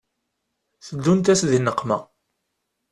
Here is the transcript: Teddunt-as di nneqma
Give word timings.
Teddunt-as 0.85 1.41
di 1.49 1.57
nneqma 1.59 1.97